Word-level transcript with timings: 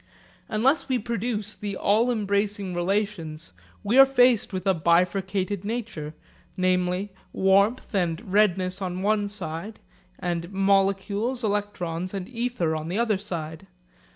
Unless 0.49 0.89
we 0.89 0.97
produce 0.97 1.53
the 1.53 1.77
all 1.77 2.09
embracing 2.09 2.73
relations, 2.73 3.53
we 3.83 3.99
are 3.99 4.05
faced 4.07 4.51
with 4.51 4.65
a 4.65 4.73
bifurcated 4.73 5.63
nature; 5.63 6.15
namely, 6.57 7.11
warmth 7.33 7.93
and 7.93 8.19
redness 8.33 8.81
on 8.81 9.03
one 9.03 9.29
side, 9.29 9.79
and 10.17 10.51
molecules, 10.51 11.43
electrons 11.43 12.15
and 12.15 12.27
ether 12.29 12.75
on 12.75 12.87
the 12.87 12.97
other 12.97 13.19
side. 13.19 13.67